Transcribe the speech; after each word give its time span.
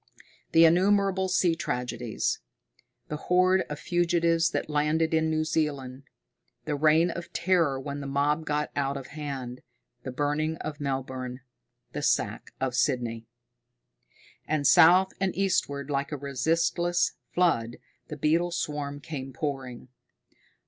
The 0.53 0.65
innumerable 0.65 1.27
sea 1.29 1.53
tragedies. 1.53 2.39
The 3.09 3.17
horde 3.17 3.65
of 3.69 3.77
fugitives 3.77 4.49
that 4.49 4.67
landed 4.67 5.13
in 5.13 5.29
New 5.29 5.43
Zealand. 5.43 6.05
The 6.65 6.73
reign 6.75 7.11
of 7.11 7.31
terror 7.33 7.79
when 7.79 7.99
the 8.01 8.07
mob 8.07 8.43
got 8.43 8.71
out 8.75 8.97
of 8.97 9.09
hand, 9.13 9.61
the 10.01 10.09
burning 10.11 10.57
of 10.57 10.79
Melbourne, 10.79 11.41
the 11.93 12.01
sack 12.01 12.49
of 12.59 12.73
Sydney. 12.73 13.27
And 14.47 14.65
south 14.65 15.13
and 15.19 15.35
eastward, 15.35 15.91
like 15.91 16.11
a 16.11 16.17
resistless 16.17 17.11
flood, 17.35 17.77
the 18.07 18.17
beetle 18.17 18.49
swarm 18.49 19.01
came 19.01 19.31
pouring. 19.31 19.89